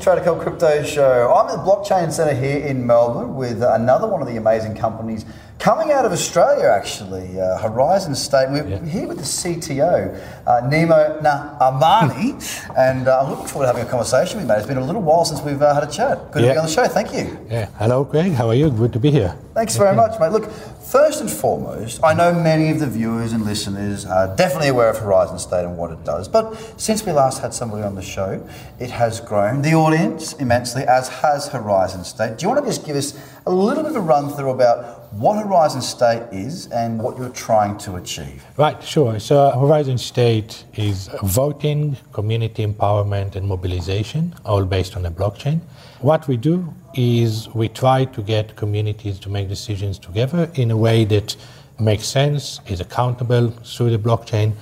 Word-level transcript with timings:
the 0.00 0.04
Trader 0.04 0.24
Cobb 0.24 0.40
Crypto 0.40 0.82
Show. 0.82 1.30
I'm 1.30 1.50
at 1.50 1.62
the 1.62 1.70
Blockchain 1.70 2.10
Centre 2.10 2.34
here 2.34 2.64
in 2.64 2.86
Melbourne 2.86 3.34
with 3.34 3.62
another 3.62 4.06
one 4.06 4.22
of 4.22 4.28
the 4.28 4.36
amazing 4.38 4.74
companies 4.74 5.26
coming 5.60 5.92
out 5.92 6.06
of 6.06 6.10
Australia, 6.10 6.66
actually, 6.66 7.38
uh, 7.38 7.58
Horizon 7.58 8.14
State. 8.14 8.48
We're 8.48 8.66
yeah. 8.66 8.84
here 8.84 9.06
with 9.06 9.18
the 9.18 9.24
CTO, 9.24 10.18
uh, 10.46 10.62
Nimo 10.62 11.20
Naamani, 11.20 12.32
and 12.76 13.06
uh, 13.06 13.20
I'm 13.20 13.30
looking 13.30 13.46
forward 13.46 13.66
to 13.66 13.72
having 13.72 13.86
a 13.86 13.90
conversation 13.90 14.38
with 14.38 14.46
you, 14.46 14.48
mate. 14.48 14.58
It's 14.58 14.66
been 14.66 14.78
a 14.78 14.84
little 14.84 15.02
while 15.02 15.24
since 15.24 15.40
we've 15.42 15.60
uh, 15.62 15.74
had 15.74 15.84
a 15.84 15.92
chat. 15.92 16.32
Good 16.32 16.42
yeah. 16.42 16.48
to 16.48 16.54
be 16.54 16.58
on 16.58 16.66
the 16.66 16.72
show. 16.72 16.88
Thank 16.88 17.12
you. 17.12 17.38
Yeah. 17.48 17.66
Hello, 17.78 18.02
Greg. 18.04 18.32
How 18.32 18.48
are 18.48 18.54
you? 18.54 18.70
Good 18.70 18.92
to 18.94 18.98
be 18.98 19.10
here. 19.10 19.36
Thanks 19.54 19.76
very 19.76 19.94
much, 19.94 20.18
mate. 20.18 20.32
Look, 20.32 20.50
First 20.90 21.20
and 21.20 21.30
foremost, 21.30 22.00
I 22.02 22.14
know 22.14 22.34
many 22.34 22.68
of 22.70 22.80
the 22.80 22.88
viewers 22.88 23.32
and 23.32 23.44
listeners 23.44 24.04
are 24.04 24.34
definitely 24.34 24.70
aware 24.70 24.90
of 24.90 24.98
Horizon 24.98 25.38
State 25.38 25.64
and 25.64 25.78
what 25.78 25.92
it 25.92 26.04
does, 26.04 26.26
but 26.26 26.56
since 26.80 27.06
we 27.06 27.12
last 27.12 27.40
had 27.40 27.54
somebody 27.54 27.84
on 27.84 27.94
the 27.94 28.02
show, 28.02 28.44
it 28.80 28.90
has 28.90 29.20
grown 29.20 29.62
the 29.62 29.72
audience 29.72 30.32
immensely, 30.32 30.82
as 30.82 31.08
has 31.08 31.46
Horizon 31.46 32.02
State. 32.02 32.38
Do 32.38 32.42
you 32.42 32.48
want 32.48 32.64
to 32.64 32.68
just 32.68 32.84
give 32.84 32.96
us 32.96 33.16
a 33.46 33.52
little 33.52 33.84
bit 33.84 33.90
of 33.90 33.96
a 33.98 34.00
run 34.00 34.30
through 34.30 34.50
about 34.50 34.99
what 35.10 35.44
Horizon 35.44 35.82
State 35.82 36.22
is 36.30 36.68
and 36.68 37.02
what 37.02 37.18
you're 37.18 37.30
trying 37.30 37.76
to 37.78 37.96
achieve? 37.96 38.44
Right, 38.56 38.80
sure. 38.82 39.18
So, 39.18 39.50
Horizon 39.50 39.98
State 39.98 40.64
is 40.74 41.08
voting, 41.22 41.96
community 42.12 42.64
empowerment, 42.64 43.34
and 43.34 43.46
mobilization, 43.46 44.34
all 44.44 44.64
based 44.64 44.96
on 44.96 45.02
the 45.02 45.10
blockchain. 45.10 45.60
What 46.00 46.28
we 46.28 46.36
do 46.36 46.72
is 46.94 47.48
we 47.54 47.68
try 47.68 48.04
to 48.04 48.22
get 48.22 48.54
communities 48.56 49.18
to 49.20 49.28
make 49.28 49.48
decisions 49.48 49.98
together 49.98 50.50
in 50.54 50.70
a 50.70 50.76
way 50.76 51.04
that 51.06 51.36
makes 51.78 52.06
sense, 52.06 52.60
is 52.68 52.80
accountable 52.80 53.50
through 53.64 53.90
the 53.90 53.98
blockchain, 53.98 54.52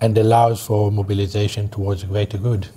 and 0.00 0.16
allows 0.16 0.64
for 0.64 0.90
mobilization 0.90 1.68
towards 1.68 2.02
a 2.04 2.06
greater 2.06 2.38
good. 2.38 2.68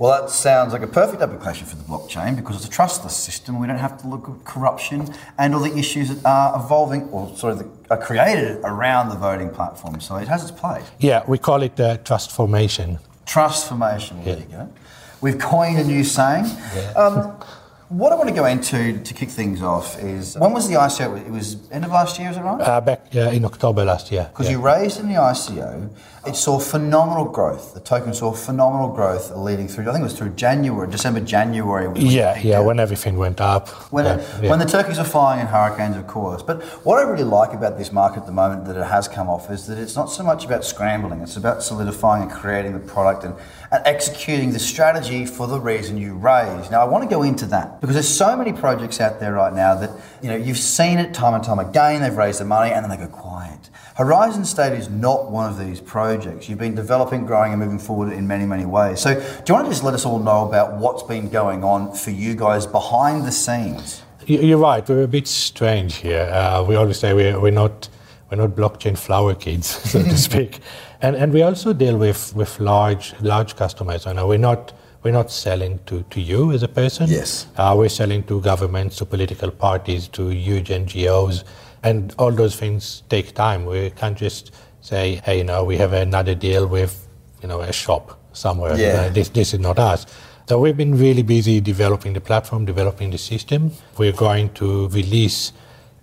Well, 0.00 0.18
that 0.18 0.30
sounds 0.30 0.72
like 0.72 0.80
a 0.80 0.86
perfect 0.86 1.20
application 1.20 1.66
for 1.66 1.76
the 1.76 1.82
blockchain 1.82 2.34
because 2.34 2.56
it's 2.56 2.64
a 2.64 2.70
trustless 2.70 3.14
system. 3.14 3.58
We 3.58 3.66
don't 3.66 3.76
have 3.76 4.00
to 4.00 4.08
look 4.08 4.30
at 4.30 4.46
corruption 4.46 5.12
and 5.36 5.54
all 5.54 5.60
the 5.60 5.76
issues 5.76 6.08
that 6.08 6.26
are 6.26 6.58
evolving 6.58 7.02
or 7.10 7.36
sort 7.36 7.58
of 7.58 7.70
are 7.90 7.98
created 7.98 8.62
around 8.64 9.10
the 9.10 9.16
voting 9.16 9.50
platform. 9.50 10.00
So 10.00 10.16
it 10.16 10.26
has 10.26 10.42
its 10.42 10.58
place. 10.58 10.90
Yeah, 11.00 11.22
we 11.28 11.36
call 11.36 11.62
it 11.62 11.78
uh, 11.78 11.98
trust 11.98 12.32
formation. 12.32 12.98
Trust 13.26 13.68
formation. 13.68 14.16
Well, 14.20 14.28
yeah. 14.28 14.34
There 14.36 14.42
you 14.42 14.50
go. 14.50 14.72
We've 15.20 15.38
coined 15.38 15.78
a 15.78 15.84
new 15.84 16.02
saying. 16.02 16.46
Yeah. 16.46 16.92
Um, 16.92 17.36
what 17.90 18.12
I 18.12 18.14
want 18.14 18.28
to 18.28 18.34
go 18.34 18.44
into 18.44 19.02
to 19.02 19.14
kick 19.14 19.30
things 19.30 19.60
off 19.62 20.00
is 20.00 20.36
when 20.38 20.52
was 20.52 20.68
the 20.68 20.74
ICO? 20.74 21.26
It 21.26 21.30
was 21.30 21.56
end 21.72 21.84
of 21.84 21.90
last 21.90 22.20
year, 22.20 22.30
is 22.30 22.36
it 22.36 22.40
right? 22.40 22.60
Uh, 22.60 22.80
back 22.80 23.06
yeah, 23.10 23.32
in 23.32 23.44
October 23.44 23.84
last 23.84 24.12
year. 24.12 24.28
Because 24.30 24.46
yeah. 24.46 24.52
you 24.52 24.60
raised 24.60 25.00
in 25.00 25.08
the 25.08 25.16
ICO, 25.16 25.90
it 26.24 26.36
saw 26.36 26.60
phenomenal 26.60 27.24
growth. 27.24 27.74
The 27.74 27.80
token 27.80 28.14
saw 28.14 28.30
phenomenal 28.30 28.94
growth 28.94 29.32
leading 29.32 29.66
through. 29.66 29.88
I 29.88 29.92
think 29.92 30.02
it 30.02 30.04
was 30.04 30.16
through 30.16 30.34
January, 30.36 30.88
December, 30.88 31.18
January. 31.18 31.92
Yeah, 31.98 32.38
yeah, 32.38 32.60
when 32.60 32.78
everything 32.78 33.16
went 33.16 33.40
up. 33.40 33.68
When 33.90 34.04
yeah, 34.04 34.18
it, 34.40 34.48
when 34.48 34.60
the 34.60 34.66
turkeys 34.66 35.00
are 35.00 35.04
flying 35.04 35.40
in 35.40 35.48
hurricanes, 35.48 35.96
of 35.96 36.06
course. 36.06 36.44
But 36.44 36.62
what 36.84 37.04
I 37.04 37.10
really 37.10 37.24
like 37.24 37.54
about 37.54 37.76
this 37.76 37.90
market 37.90 38.20
at 38.20 38.26
the 38.26 38.32
moment 38.32 38.66
that 38.66 38.76
it 38.76 38.84
has 38.84 39.08
come 39.08 39.28
off 39.28 39.50
is 39.50 39.66
that 39.66 39.78
it's 39.78 39.96
not 39.96 40.12
so 40.12 40.22
much 40.22 40.44
about 40.44 40.64
scrambling. 40.64 41.22
It's 41.22 41.36
about 41.36 41.60
solidifying 41.64 42.22
and 42.22 42.30
creating 42.30 42.74
the 42.74 42.86
product 42.86 43.24
and 43.24 43.34
and 43.72 43.86
executing 43.86 44.52
the 44.52 44.58
strategy 44.58 45.24
for 45.24 45.46
the 45.46 45.60
reason 45.60 45.96
you 45.96 46.14
raised. 46.14 46.70
Now, 46.70 46.80
I 46.80 46.84
want 46.84 47.08
to 47.08 47.10
go 47.10 47.22
into 47.22 47.46
that 47.46 47.80
because 47.80 47.94
there's 47.94 48.08
so 48.08 48.36
many 48.36 48.52
projects 48.52 49.00
out 49.00 49.20
there 49.20 49.34
right 49.34 49.52
now 49.52 49.76
that 49.76 49.90
you 50.22 50.28
know 50.28 50.36
you've 50.36 50.58
seen 50.58 50.98
it 50.98 51.14
time 51.14 51.34
and 51.34 51.44
time 51.44 51.58
again. 51.58 52.02
They've 52.02 52.16
raised 52.16 52.40
the 52.40 52.44
money 52.44 52.72
and 52.72 52.84
then 52.84 52.90
they 52.90 52.96
go 52.96 53.10
quiet. 53.10 53.70
Horizon 53.96 54.44
State 54.44 54.72
is 54.72 54.88
not 54.88 55.30
one 55.30 55.50
of 55.50 55.58
these 55.58 55.80
projects. 55.80 56.48
You've 56.48 56.58
been 56.58 56.74
developing, 56.74 57.26
growing, 57.26 57.52
and 57.52 57.60
moving 57.60 57.78
forward 57.78 58.12
in 58.12 58.26
many, 58.26 58.46
many 58.46 58.64
ways. 58.64 59.00
So, 59.00 59.14
do 59.14 59.20
you 59.20 59.54
want 59.54 59.66
to 59.66 59.70
just 59.70 59.84
let 59.84 59.94
us 59.94 60.06
all 60.06 60.18
know 60.18 60.48
about 60.48 60.78
what's 60.78 61.02
been 61.02 61.28
going 61.28 61.62
on 61.62 61.94
for 61.94 62.10
you 62.10 62.34
guys 62.34 62.66
behind 62.66 63.26
the 63.26 63.32
scenes? 63.32 64.02
You're 64.26 64.58
right. 64.58 64.88
We're 64.88 65.02
a 65.02 65.08
bit 65.08 65.26
strange 65.26 65.96
here. 65.96 66.30
Uh, 66.32 66.62
we 66.62 66.76
always 66.76 66.98
say 66.98 67.14
we're, 67.14 67.38
we're 67.40 67.50
not 67.50 67.88
we're 68.30 68.38
not 68.38 68.50
blockchain 68.50 68.96
flower 68.96 69.34
kids, 69.34 69.66
so 69.90 70.02
to 70.02 70.16
speak. 70.16 70.60
And, 71.02 71.16
and 71.16 71.32
we 71.32 71.42
also 71.42 71.72
deal 71.72 71.96
with, 71.96 72.34
with 72.34 72.60
large 72.60 73.14
large 73.20 73.56
customers. 73.56 74.06
I 74.06 74.12
know 74.12 74.26
we're 74.26 74.38
not 74.38 74.72
we're 75.02 75.12
not 75.12 75.30
selling 75.30 75.80
to, 75.86 76.02
to 76.10 76.20
you 76.20 76.52
as 76.52 76.62
a 76.62 76.68
person. 76.68 77.08
Yes. 77.08 77.46
Uh, 77.56 77.74
we're 77.76 77.88
selling 77.88 78.22
to 78.24 78.40
governments, 78.42 78.96
to 78.96 79.06
political 79.06 79.50
parties, 79.50 80.08
to 80.08 80.28
huge 80.28 80.68
NGOs, 80.68 81.44
and 81.82 82.14
all 82.18 82.30
those 82.30 82.54
things 82.56 83.02
take 83.08 83.34
time. 83.34 83.64
We 83.64 83.90
can't 83.90 84.18
just 84.18 84.52
say, 84.82 85.22
hey, 85.24 85.38
you 85.38 85.44
know, 85.44 85.64
we 85.64 85.78
have 85.78 85.94
another 85.94 86.34
deal 86.34 86.66
with, 86.66 87.08
you 87.40 87.48
know, 87.48 87.62
a 87.62 87.72
shop 87.72 88.20
somewhere. 88.32 88.76
Yeah. 88.76 88.88
Uh, 88.88 89.08
this 89.08 89.30
this 89.30 89.54
is 89.54 89.60
not 89.60 89.78
us. 89.78 90.06
So 90.48 90.58
we've 90.58 90.76
been 90.76 90.98
really 90.98 91.22
busy 91.22 91.60
developing 91.60 92.12
the 92.12 92.20
platform, 92.20 92.64
developing 92.64 93.10
the 93.10 93.18
system. 93.18 93.70
We're 93.96 94.12
going 94.12 94.52
to 94.54 94.88
release 94.88 95.52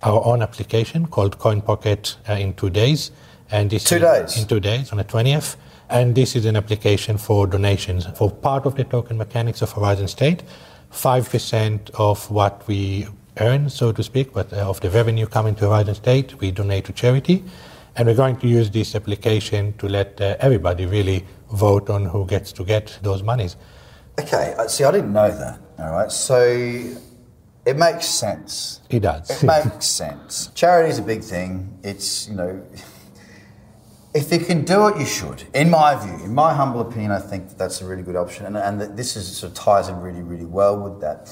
our 0.03 0.24
own 0.25 0.41
application 0.41 1.08
called 1.08 1.38
CoinPocket 1.40 2.18
uh, 2.30 2.34
in 2.34 2.53
two 2.53 2.69
days. 2.69 3.12
And 3.50 3.69
this 3.69 3.84
two 3.84 4.00
days. 4.00 4.38
In 4.38 4.47
two 4.47 4.59
days, 4.59 4.91
on 4.91 4.97
the 4.97 5.03
20th. 5.03 5.56
And 5.90 6.16
this 6.16 6.35
is 6.35 6.46
an 6.46 6.56
application 6.56 7.18
for 7.18 7.47
donations. 7.47 8.06
For 8.18 8.30
part 8.30 8.66
of 8.66 8.75
the 8.75 8.84
token 8.84 9.18
mechanics 9.18 9.62
of 9.62 9.72
Horizon 9.72 10.08
State, 10.08 10.44
5% 10.91 11.91
of 11.91 12.30
what 12.30 12.68
we 12.68 13.08
earn, 13.40 13.69
so 13.69 13.91
to 13.91 14.03
speak, 14.03 14.34
but 14.34 14.52
uh, 14.52 14.69
of 14.69 14.81
the 14.81 14.90
revenue 14.90 15.28
coming 15.28 15.56
to 15.56 15.69
Horizon 15.69 15.96
State, 15.96 16.40
we 16.40 16.52
donate 16.52 16.85
to 16.85 16.94
charity. 16.94 17.44
And 17.96 18.08
we're 18.08 18.16
going 18.16 18.38
to 18.38 18.47
use 18.47 18.69
this 18.69 18.96
application 18.96 19.74
to 19.78 19.88
let 19.88 20.19
uh, 20.19 20.35
everybody 20.40 20.85
really 20.85 21.25
vote 21.52 21.90
on 21.90 22.06
who 22.06 22.25
gets 22.25 22.52
to 22.53 22.64
get 22.64 23.00
those 23.02 23.24
monies. 23.24 23.56
Okay, 24.19 24.56
uh, 24.58 24.68
see, 24.68 24.84
I 24.84 24.91
didn't 24.91 25.14
know 25.14 25.29
that. 25.29 25.59
All 25.79 25.91
right, 25.91 26.12
so 26.12 26.38
it 27.67 27.75
makes 27.75 28.05
sense. 28.05 28.79
It 28.89 29.01
does. 29.01 29.44
It 29.44 29.45
makes 29.45 29.85
sense. 29.85 30.50
Charity 30.55 30.89
is 30.89 31.00
a 31.00 31.01
big 31.01 31.22
thing. 31.22 31.78
It's, 31.83 32.29
you 32.29 32.35
know, 32.35 32.63
if 34.13 34.31
you 34.31 34.39
can 34.39 34.63
do 34.63 34.88
it, 34.88 34.97
you 34.97 35.05
should. 35.05 35.44
In 35.53 35.69
my 35.69 35.95
view, 35.95 36.25
in 36.25 36.33
my 36.33 36.53
humble 36.53 36.79
opinion, 36.79 37.11
I 37.11 37.19
think 37.19 37.50
that 37.50 37.57
that's 37.57 37.81
a 37.81 37.85
really 37.85 38.03
good 38.03 38.16
option, 38.16 38.45
and, 38.45 38.55
and 38.55 38.97
this 38.97 39.17
is 39.17 39.35
sort 39.35 39.51
of 39.51 39.57
ties 39.57 39.89
in 39.89 40.00
really, 40.00 40.22
really 40.22 40.45
well 40.45 40.79
with 40.79 41.01
that. 41.01 41.29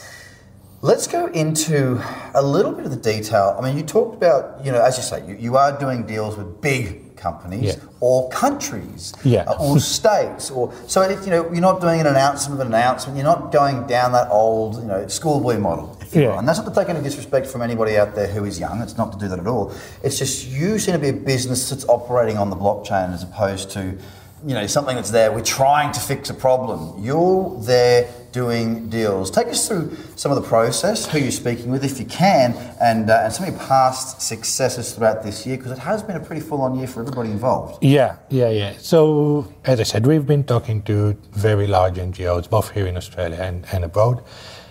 Let's 0.82 1.08
go 1.08 1.28
into 1.28 2.04
a 2.36 2.44
little 2.44 2.74
bit 2.74 2.84
of 2.86 2.92
the 2.92 2.98
detail. 2.98 3.56
I 3.58 3.64
mean, 3.66 3.78
you 3.78 3.84
talked 3.84 4.16
about, 4.16 4.64
you 4.64 4.72
know, 4.74 4.82
as 4.82 4.98
you 4.98 5.04
say, 5.04 5.26
you, 5.26 5.36
you 5.36 5.56
are 5.56 5.80
doing 5.80 6.06
deals 6.06 6.38
with 6.38 6.62
big 6.62 7.06
companies 7.16 7.76
yeah. 7.76 7.84
or 8.02 8.30
countries 8.30 9.14
yeah. 9.24 9.44
uh, 9.48 9.58
or 9.60 9.80
states 9.98 10.52
or 10.52 10.74
so 10.88 11.02
if, 11.02 11.26
you 11.26 11.32
know 11.32 11.52
you're 11.52 11.62
not 11.62 11.82
doing 11.82 12.00
an 12.00 12.08
announcement 12.08 12.60
of 12.60 12.68
an 12.68 12.74
announcement 12.74 13.18
you're 13.18 13.26
not 13.26 13.52
going 13.52 13.88
down 13.88 14.12
that 14.12 14.30
old 14.30 14.76
you 14.78 14.84
know 14.84 15.08
schoolboy 15.08 15.58
model 15.58 15.95
yeah. 16.14 16.38
and 16.38 16.48
that's 16.48 16.60
not 16.60 16.68
to 16.68 16.74
take 16.74 16.90
any 16.90 17.02
disrespect 17.02 17.48
from 17.48 17.62
anybody 17.62 17.98
out 17.98 18.16
there 18.16 18.28
who 18.28 18.46
is 18.46 18.60
young 18.60 18.82
it's 18.82 18.98
not 18.98 19.12
to 19.12 19.18
do 19.18 19.28
that 19.28 19.40
at 19.40 19.48
all 19.48 19.74
it's 20.04 20.18
just 20.18 20.48
you 20.48 20.80
seem 20.80 20.94
to 20.94 21.00
be 21.00 21.10
a 21.10 21.14
business 21.14 21.70
that's 21.70 21.88
operating 21.88 22.38
on 22.38 22.50
the 22.50 22.56
blockchain 22.56 23.14
as 23.14 23.24
opposed 23.24 23.70
to 23.72 23.98
you 24.46 24.54
know 24.54 24.68
something 24.68 24.96
that's 24.96 25.12
there 25.12 25.32
we're 25.32 25.42
trying 25.42 25.92
to 25.92 26.00
fix 26.00 26.30
a 26.30 26.34
problem 26.34 27.04
you're 27.04 27.60
there 27.62 28.10
doing 28.36 28.90
deals. 28.90 29.32
Take 29.32 29.48
us 29.48 29.66
through 29.66 29.96
some 30.18 30.30
of 30.30 30.36
the 30.36 30.48
process, 30.48 31.06
who 31.10 31.20
you're 31.20 31.32
speaking 31.32 31.72
with, 31.72 31.86
if 31.86 31.98
you 32.02 32.06
can, 32.06 32.52
and, 32.82 33.10
uh, 33.10 33.22
and 33.24 33.32
some 33.34 33.48
of 33.48 33.54
your 33.54 33.64
past 33.66 34.22
successes 34.22 34.94
throughout 34.94 35.24
this 35.24 35.48
year, 35.48 35.56
because 35.56 35.72
it 35.72 35.80
has 35.80 36.04
been 36.04 36.18
a 36.18 36.20
pretty 36.20 36.42
full 36.42 36.62
on 36.62 36.78
year 36.78 36.86
for 36.86 37.00
everybody 37.00 37.32
involved. 37.32 37.82
Yeah, 37.82 38.18
yeah, 38.30 38.50
yeah. 38.50 38.74
So, 38.78 39.48
as 39.64 39.80
I 39.80 39.84
said, 39.84 40.06
we've 40.06 40.28
been 40.28 40.44
talking 40.44 40.82
to 40.84 41.16
very 41.32 41.66
large 41.66 41.96
NGOs, 41.96 42.50
both 42.50 42.72
here 42.72 42.88
in 42.88 42.98
Australia 42.98 43.40
and, 43.40 43.66
and 43.72 43.86
abroad. 43.86 44.22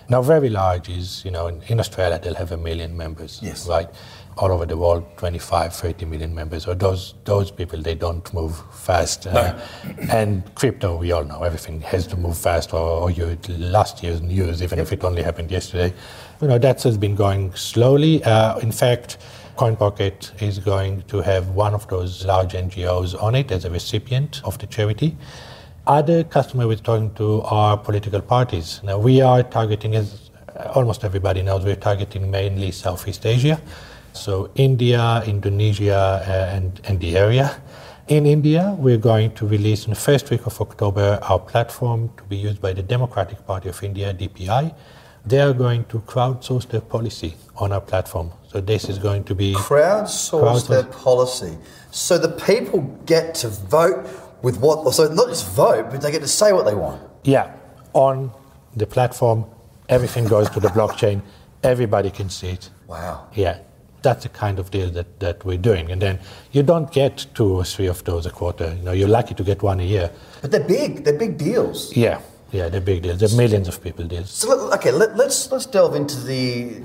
Now, 0.07 0.21
very 0.21 0.49
large 0.49 0.89
is, 0.89 1.23
you 1.25 1.31
know, 1.31 1.47
in, 1.47 1.61
in 1.63 1.79
Australia, 1.79 2.19
they'll 2.21 2.35
have 2.35 2.51
a 2.51 2.57
million 2.57 2.95
members, 2.95 3.39
yes. 3.41 3.67
right? 3.67 3.89
all 4.37 4.51
over 4.51 4.65
the 4.65 4.77
world, 4.77 5.05
25, 5.17 5.73
30 5.73 6.05
million 6.05 6.35
members. 6.35 6.67
Or 6.67 6.75
those 6.75 7.15
those 7.23 7.51
people, 7.51 7.81
they 7.81 7.95
don't 7.95 8.31
move 8.33 8.61
fast. 8.73 9.27
Uh, 9.27 9.57
and 10.11 10.43
crypto, 10.55 10.97
we 10.97 11.11
all 11.11 11.23
know, 11.23 11.43
everything 11.43 11.81
has 11.81 12.05
to 12.07 12.17
move 12.17 12.37
fast. 12.37 12.73
Or, 12.73 13.03
or 13.03 13.11
you 13.11 13.37
last 13.47 14.03
year's 14.03 14.21
news, 14.21 14.61
even 14.61 14.79
if 14.79 14.91
it 14.91 15.03
only 15.03 15.21
happened 15.21 15.51
yesterday, 15.51 15.93
you 16.41 16.47
know 16.47 16.57
that 16.57 16.83
has 16.83 16.97
been 16.97 17.15
going 17.15 17.53
slowly. 17.55 18.23
Uh, 18.23 18.57
in 18.59 18.71
fact. 18.71 19.17
CoinPocket 19.55 20.41
is 20.41 20.59
going 20.59 21.01
to 21.03 21.21
have 21.21 21.51
one 21.51 21.73
of 21.73 21.87
those 21.87 22.25
large 22.25 22.51
NGOs 22.51 23.15
on 23.23 23.35
it 23.35 23.53
as 23.53 23.63
a 23.63 23.69
recipient 23.69 24.41
of 24.43 24.57
the 24.57 24.67
charity. 24.67 25.15
Other 25.87 26.23
customers 26.23 26.65
we're 26.65 26.75
talking 26.77 27.13
to 27.13 27.43
are 27.43 27.77
political 27.77 28.19
parties. 28.19 28.81
Now, 28.83 28.97
we 28.97 29.21
are 29.21 29.43
targeting, 29.43 29.95
as 29.95 30.31
almost 30.73 31.03
everybody 31.03 31.43
knows, 31.43 31.63
we're 31.63 31.75
targeting 31.75 32.31
mainly 32.31 32.71
Southeast 32.71 33.23
Asia. 33.23 33.61
So, 34.11 34.49
India, 34.55 35.21
Indonesia, 35.27 36.23
uh, 36.25 36.55
and, 36.55 36.81
and 36.85 36.99
the 36.99 37.15
area. 37.15 37.61
In 38.07 38.25
India, 38.25 38.75
we're 38.79 38.97
going 38.97 39.35
to 39.35 39.45
release 39.45 39.85
in 39.85 39.91
the 39.91 39.99
first 39.99 40.31
week 40.31 40.47
of 40.47 40.59
October 40.59 41.19
our 41.21 41.37
platform 41.37 42.09
to 42.17 42.23
be 42.23 42.37
used 42.37 42.59
by 42.59 42.73
the 42.73 42.81
Democratic 42.81 43.45
Party 43.45 43.69
of 43.69 43.83
India, 43.83 44.11
DPI. 44.11 44.73
They 45.23 45.39
are 45.39 45.53
going 45.53 45.85
to 45.85 45.99
crowdsource 45.99 46.67
their 46.67 46.81
policy 46.81 47.35
on 47.57 47.71
our 47.71 47.81
platform. 47.81 48.31
So 48.47 48.59
this 48.59 48.89
is 48.89 48.97
going 48.97 49.23
to 49.25 49.35
be 49.35 49.53
crowdsource 49.53 50.67
their 50.67 50.83
policy. 50.83 51.57
So 51.91 52.17
the 52.17 52.29
people 52.29 52.81
get 53.05 53.35
to 53.35 53.49
vote 53.49 54.07
with 54.45 54.57
what? 54.59 54.93
So 54.93 55.07
not 55.11 55.27
just 55.27 55.45
vote, 55.55 55.89
but 55.89 56.01
they 56.01 56.11
get 56.11 56.21
to 56.21 56.27
say 56.27 56.53
what 56.53 56.65
they 56.65 56.75
want. 56.75 57.01
Yeah, 57.23 57.51
on 57.93 58.31
the 58.75 58.85
platform, 58.85 59.45
everything 59.89 60.25
goes 60.27 60.47
to 60.51 60.59
the 60.59 60.67
blockchain. 60.67 61.21
Everybody 61.63 62.11
can 62.11 62.29
see 62.29 62.49
it. 62.49 62.69
Wow. 62.87 63.27
Yeah, 63.33 63.57
that's 64.03 64.21
the 64.21 64.29
kind 64.29 64.59
of 64.59 64.69
deal 64.69 64.91
that, 64.91 65.19
that 65.19 65.43
we're 65.43 65.57
doing. 65.57 65.91
And 65.91 65.99
then 65.99 66.19
you 66.51 66.61
don't 66.61 66.91
get 66.91 67.25
two 67.33 67.55
or 67.55 67.65
three 67.65 67.87
of 67.87 68.03
those 68.03 68.27
a 68.27 68.29
quarter. 68.29 68.75
You 68.75 68.83
know, 68.83 68.91
you're 68.91 69.13
lucky 69.19 69.33
to 69.33 69.43
get 69.43 69.63
one 69.63 69.79
a 69.79 69.83
year. 69.95 70.11
But 70.43 70.51
they're 70.51 70.69
big. 70.77 71.03
They're 71.03 71.17
big 71.17 71.39
deals. 71.39 71.97
Yeah. 71.97 72.21
Yeah, 72.55 72.69
they're 72.69 72.79
big 72.79 73.03
deals. 73.03 73.19
They're 73.19 73.35
millions 73.35 73.67
of 73.67 73.83
people 73.83 74.05
deals. 74.05 74.31
So 74.31 74.73
okay, 74.75 74.91
let, 74.91 75.09
us 75.09 75.17
let's, 75.17 75.51
let's 75.51 75.65
delve 75.65 75.93
into 75.93 76.17
the 76.21 76.81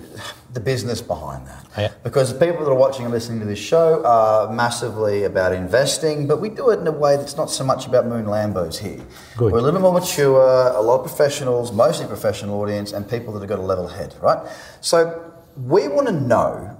the 0.52 0.58
business 0.58 1.00
behind 1.00 1.46
that. 1.46 1.66
Yeah. 1.78 1.92
Because 2.02 2.32
the 2.32 2.44
people 2.44 2.64
that 2.64 2.70
are 2.72 2.82
watching 2.86 3.04
and 3.04 3.14
listening 3.14 3.38
to 3.38 3.46
this 3.46 3.60
show 3.60 4.04
are 4.04 4.52
massively 4.52 5.22
about 5.22 5.52
investing, 5.52 6.26
but 6.26 6.40
we 6.40 6.48
do 6.48 6.70
it 6.70 6.80
in 6.80 6.86
a 6.88 6.92
way 6.92 7.16
that's 7.16 7.36
not 7.36 7.50
so 7.50 7.62
much 7.62 7.86
about 7.86 8.06
moon 8.06 8.24
Lambos 8.24 8.78
here. 8.78 9.00
Good. 9.36 9.52
We're 9.52 9.60
a 9.60 9.62
little 9.62 9.78
bit 9.78 9.82
more 9.82 9.92
mature, 9.92 10.72
a 10.72 10.80
lot 10.80 10.96
of 10.96 11.06
professionals, 11.06 11.70
mostly 11.70 12.08
professional 12.08 12.60
audience, 12.60 12.90
and 12.92 13.08
people 13.08 13.32
that 13.34 13.40
have 13.40 13.48
got 13.48 13.60
a 13.60 13.62
level 13.62 13.86
head, 13.86 14.16
right? 14.20 14.44
So 14.80 15.32
we 15.56 15.86
want 15.86 16.08
to 16.08 16.14
know 16.14 16.76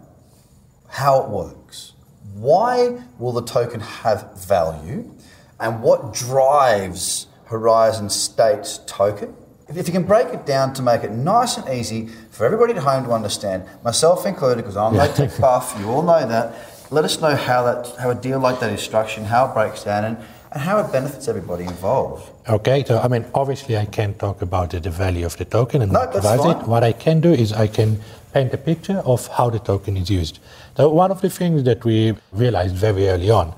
how 0.89 1.23
it 1.23 1.29
works. 1.29 1.93
Why 2.35 3.01
will 3.21 3.33
the 3.33 3.45
token 3.45 3.79
have 3.79 4.37
value, 4.37 5.15
and 5.61 5.81
what 5.81 6.13
drives 6.13 7.29
Horizon 7.51 8.09
State's 8.09 8.79
token. 8.87 9.35
If 9.69 9.87
you 9.87 9.93
can 9.93 10.05
break 10.05 10.29
it 10.29 10.47
down 10.47 10.73
to 10.75 10.83
make 10.83 11.03
it 11.03 11.11
nice 11.11 11.57
and 11.57 11.69
easy 11.69 12.07
for 12.31 12.45
everybody 12.45 12.75
at 12.75 12.83
home 12.83 13.05
to 13.05 13.13
understand, 13.13 13.65
myself 13.85 14.25
included, 14.25 14.59
because 14.59 14.77
I'm 14.77 14.95
no 14.95 15.13
tech 15.13 15.37
buff, 15.39 15.77
you 15.79 15.89
all 15.91 16.03
know 16.03 16.27
that. 16.27 16.55
Let 16.91 17.05
us 17.05 17.21
know 17.21 17.35
how 17.37 17.65
that 17.65 17.97
how 18.01 18.11
a 18.11 18.15
deal 18.15 18.41
like 18.41 18.59
that 18.61 18.73
is 18.73 18.81
structured, 18.81 19.25
how 19.25 19.49
it 19.49 19.55
breaks 19.55 19.85
down, 19.85 20.05
and, 20.05 20.17
and 20.53 20.61
how 20.63 20.79
it 20.81 20.91
benefits 20.93 21.29
everybody 21.29 21.65
involved. 21.65 22.31
Okay, 22.49 22.85
so 22.85 22.99
I 22.99 23.09
mean, 23.09 23.25
obviously, 23.35 23.77
I 23.77 23.87
can't 23.87 24.19
talk 24.19 24.43
about 24.43 24.71
the, 24.71 24.81
the 24.81 24.91
value 24.91 25.27
of 25.27 25.37
the 25.37 25.45
token 25.45 25.83
and 25.83 25.93
no, 25.93 26.01
what 26.01 26.13
provides 26.13 26.45
it. 26.45 26.69
What 26.69 26.83
I 26.83 26.93
can 26.93 27.21
do 27.21 27.33
is 27.33 27.53
I 27.53 27.67
can 27.67 28.01
paint 28.33 28.55
a 28.55 28.59
picture 28.59 28.99
of 29.05 29.27
how 29.27 29.51
the 29.51 29.59
token 29.59 29.97
is 29.97 30.09
used. 30.09 30.39
So 30.77 30.89
one 30.89 31.11
of 31.11 31.21
the 31.21 31.31
things 31.31 31.65
that 31.65 31.85
we 31.85 32.15
realized 32.33 32.75
very 32.75 33.09
early 33.09 33.31
on 33.31 33.55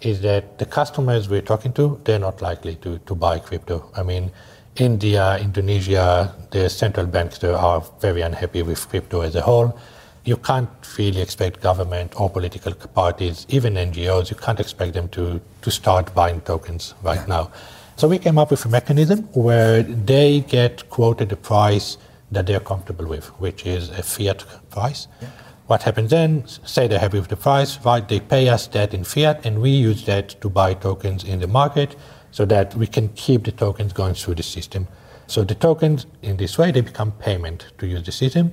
is 0.00 0.20
that 0.22 0.58
the 0.58 0.66
customers 0.66 1.28
we're 1.28 1.42
talking 1.42 1.72
to, 1.74 2.00
they're 2.04 2.18
not 2.18 2.42
likely 2.42 2.76
to, 2.76 2.98
to 2.98 3.14
buy 3.14 3.38
crypto. 3.38 3.90
I 3.96 4.02
mean, 4.02 4.30
India, 4.76 5.38
Indonesia, 5.38 6.34
the 6.50 6.68
central 6.68 7.06
banks 7.06 7.38
there 7.38 7.56
are 7.56 7.82
very 8.00 8.20
unhappy 8.20 8.62
with 8.62 8.88
crypto 8.88 9.22
as 9.22 9.34
a 9.34 9.40
whole. 9.40 9.78
You 10.24 10.36
can't 10.36 10.68
really 10.98 11.20
expect 11.20 11.60
government 11.60 12.20
or 12.20 12.28
political 12.28 12.74
parties, 12.74 13.46
even 13.48 13.74
NGOs, 13.74 14.30
you 14.30 14.36
can't 14.36 14.60
expect 14.60 14.94
them 14.94 15.08
to, 15.10 15.40
to 15.62 15.70
start 15.70 16.14
buying 16.14 16.40
tokens 16.42 16.94
right 17.02 17.20
yeah. 17.20 17.26
now. 17.26 17.52
So 17.96 18.08
we 18.08 18.18
came 18.18 18.36
up 18.36 18.50
with 18.50 18.64
a 18.66 18.68
mechanism 18.68 19.22
where 19.32 19.82
they 19.82 20.40
get 20.40 20.90
quoted 20.90 21.32
a 21.32 21.36
price 21.36 21.96
that 22.30 22.46
they're 22.46 22.60
comfortable 22.60 23.06
with, 23.06 23.26
which 23.40 23.64
is 23.64 23.88
a 23.90 24.02
fiat 24.02 24.44
price. 24.68 25.06
Yeah. 25.22 25.28
What 25.66 25.82
happens 25.82 26.10
then? 26.10 26.46
Say 26.46 26.86
they're 26.86 27.00
happy 27.00 27.18
with 27.18 27.28
the 27.28 27.36
price, 27.36 27.84
right? 27.84 28.06
They 28.06 28.20
pay 28.20 28.48
us 28.48 28.68
that 28.68 28.94
in 28.94 29.02
fiat, 29.02 29.44
and 29.44 29.60
we 29.60 29.70
use 29.70 30.04
that 30.06 30.40
to 30.40 30.48
buy 30.48 30.74
tokens 30.74 31.24
in 31.24 31.40
the 31.40 31.48
market 31.48 31.96
so 32.30 32.44
that 32.44 32.76
we 32.76 32.86
can 32.86 33.08
keep 33.10 33.42
the 33.42 33.50
tokens 33.50 33.92
going 33.92 34.14
through 34.14 34.36
the 34.36 34.44
system. 34.44 34.86
So 35.26 35.42
the 35.42 35.56
tokens, 35.56 36.06
in 36.22 36.36
this 36.36 36.56
way, 36.56 36.70
they 36.70 36.82
become 36.82 37.10
payment 37.10 37.66
to 37.78 37.86
use 37.88 38.04
the 38.04 38.12
system, 38.12 38.52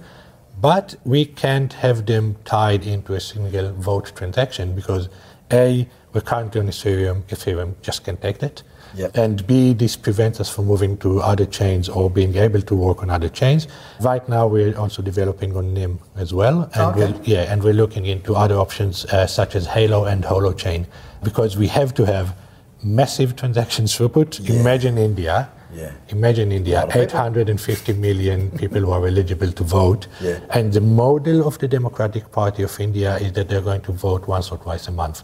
but 0.59 0.95
we 1.05 1.25
can't 1.25 1.73
have 1.73 2.07
them 2.07 2.35
tied 2.45 2.87
into 2.87 3.13
a 3.13 3.19
single 3.19 3.73
vote 3.73 4.11
transaction 4.15 4.73
because 4.73 5.07
A, 5.51 5.87
we're 6.13 6.21
currently 6.21 6.61
on 6.61 6.67
Ethereum, 6.67 7.21
Ethereum 7.23 7.75
just 7.83 8.03
can't 8.05 8.19
take 8.19 8.39
that. 8.39 8.63
Yep. 8.95 9.17
And 9.17 9.47
B, 9.47 9.73
this 9.73 9.95
prevents 9.95 10.39
us 10.39 10.53
from 10.53 10.65
moving 10.65 10.97
to 10.97 11.21
other 11.21 11.45
chains 11.45 11.89
or 11.89 12.09
being 12.09 12.35
able 12.35 12.61
to 12.61 12.75
work 12.75 13.01
on 13.01 13.09
other 13.09 13.29
chains. 13.29 13.67
Right 14.01 14.27
now, 14.29 14.47
we're 14.47 14.77
also 14.77 15.01
developing 15.01 15.55
on 15.55 15.73
NEM 15.73 15.99
as 16.15 16.33
well, 16.33 16.69
and 16.75 16.95
okay. 16.95 17.11
we're, 17.11 17.23
yeah, 17.23 17.51
and 17.51 17.63
we're 17.63 17.73
looking 17.73 18.05
into 18.05 18.35
other 18.35 18.55
options 18.55 19.05
uh, 19.05 19.25
such 19.25 19.55
as 19.55 19.65
Halo 19.65 20.05
and 20.05 20.23
Holochain 20.23 20.85
because 21.23 21.57
we 21.57 21.67
have 21.67 21.93
to 21.95 22.05
have 22.05 22.35
massive 22.83 23.35
transaction 23.35 23.85
throughput. 23.93 24.47
Yeah. 24.47 24.59
Imagine 24.59 24.97
India. 24.97 25.49
Yeah. 25.73 25.91
Imagine 26.09 26.51
India, 26.51 26.87
850 26.93 27.93
million 27.93 28.51
people 28.59 28.81
who 28.81 28.91
are 28.91 29.07
eligible 29.07 29.51
to 29.51 29.63
vote. 29.63 30.07
Yeah. 30.21 30.39
And 30.51 30.71
the 30.71 30.81
model 30.81 31.47
of 31.47 31.57
the 31.57 31.67
Democratic 31.67 32.31
Party 32.31 32.61
of 32.61 32.79
India 32.79 33.17
is 33.17 33.33
that 33.33 33.49
they're 33.49 33.61
going 33.61 33.81
to 33.81 33.91
vote 33.91 34.27
once 34.27 34.51
or 34.51 34.59
twice 34.59 34.87
a 34.87 34.91
month. 34.91 35.23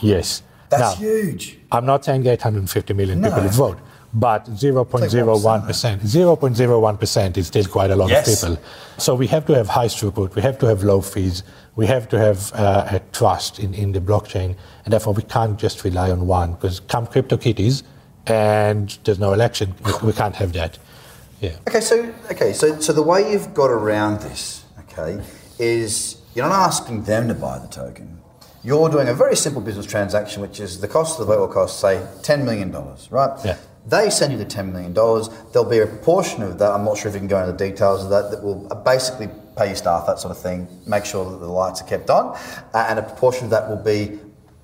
Yes. 0.00 0.42
That's 0.78 1.00
now, 1.00 1.06
huge. 1.06 1.58
I'm 1.72 1.86
not 1.86 2.04
saying 2.04 2.26
850 2.26 2.94
million 2.94 3.20
No. 3.20 3.30
people 3.30 3.48
vote, 3.48 3.78
but 4.12 4.44
0.01%, 4.46 6.00
0.01% 6.00 7.36
is 7.36 7.46
still 7.46 7.64
quite 7.64 7.90
a 7.90 7.96
lot 7.96 8.08
Yes. 8.10 8.42
of 8.42 8.48
people. 8.50 8.64
So 8.98 9.14
we 9.14 9.26
have 9.28 9.44
to 9.46 9.54
have 9.54 9.68
high 9.68 9.86
throughput, 9.88 10.34
we 10.34 10.42
have 10.42 10.58
to 10.58 10.66
have 10.66 10.82
low 10.84 11.00
fees, 11.00 11.42
we 11.76 11.86
have 11.86 12.08
to 12.10 12.18
have 12.18 12.52
uh, 12.54 12.86
a 12.96 13.00
trust 13.12 13.58
in, 13.58 13.74
in 13.74 13.92
the 13.92 14.00
blockchain, 14.00 14.54
and 14.84 14.92
therefore 14.92 15.14
we 15.14 15.22
can't 15.22 15.58
just 15.58 15.82
rely 15.84 16.10
on 16.10 16.26
one, 16.26 16.52
because 16.54 16.80
come 16.80 17.06
CryptoKitties 17.06 17.82
and 18.26 18.98
there's 19.04 19.18
no 19.18 19.32
election, 19.32 19.74
we, 19.84 19.92
we 20.08 20.12
can't 20.12 20.36
have 20.36 20.52
that. 20.54 20.78
Yeah. 21.40 21.56
Okay, 21.68 21.80
so 21.80 22.12
okay, 22.30 22.52
so 22.52 22.78
so 22.80 22.92
the 22.92 23.02
way 23.02 23.30
you've 23.32 23.52
got 23.52 23.68
around 23.70 24.20
this, 24.20 24.64
okay, 24.80 25.20
is 25.58 26.22
you're 26.34 26.48
not 26.48 26.66
asking 26.68 27.02
them 27.04 27.28
to 27.28 27.34
buy 27.34 27.58
the 27.58 27.66
token. 27.68 28.18
You're 28.64 28.88
doing 28.88 29.08
a 29.08 29.14
very 29.14 29.36
simple 29.36 29.60
business 29.60 29.84
transaction, 29.84 30.40
which 30.40 30.58
is 30.58 30.80
the 30.80 30.88
cost 30.88 31.20
of 31.20 31.26
the 31.26 31.34
vote 31.34 31.40
will 31.40 31.54
cost, 31.54 31.80
say, 31.80 32.02
ten 32.22 32.46
million 32.46 32.70
dollars, 32.70 33.08
right? 33.10 33.38
Yeah. 33.44 33.58
They 33.86 34.08
send 34.08 34.32
you 34.32 34.38
the 34.38 34.46
ten 34.46 34.72
million 34.72 34.94
dollars. 34.94 35.28
There'll 35.52 35.68
be 35.68 35.80
a 35.80 35.86
proportion 35.86 36.42
of 36.42 36.58
that. 36.58 36.72
I'm 36.72 36.82
not 36.82 36.96
sure 36.96 37.10
if 37.10 37.14
you 37.14 37.20
can 37.20 37.28
go 37.28 37.38
into 37.40 37.52
the 37.52 37.58
details 37.70 38.02
of 38.04 38.08
that. 38.08 38.30
That 38.30 38.42
will 38.42 38.66
basically 38.82 39.28
pay 39.58 39.66
your 39.66 39.76
staff, 39.76 40.06
that 40.06 40.18
sort 40.18 40.34
of 40.34 40.42
thing. 40.42 40.66
Make 40.86 41.04
sure 41.04 41.30
that 41.30 41.36
the 41.36 41.46
lights 41.46 41.82
are 41.82 41.84
kept 41.84 42.08
on, 42.08 42.34
uh, 42.72 42.86
and 42.88 42.98
a 42.98 43.02
proportion 43.02 43.44
of 43.44 43.50
that 43.50 43.68
will 43.68 43.84
be 43.84 44.18